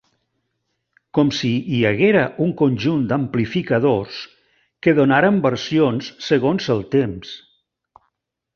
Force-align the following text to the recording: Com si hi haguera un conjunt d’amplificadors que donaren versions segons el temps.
Com 1.17 1.27
si 1.39 1.51
hi 1.75 1.81
haguera 1.89 2.23
un 2.45 2.53
conjunt 2.61 3.03
d’amplificadors 3.11 4.23
que 4.87 4.95
donaren 5.01 5.39
versions 5.45 6.09
segons 6.31 6.71
el 6.79 6.83
temps. 6.99 7.39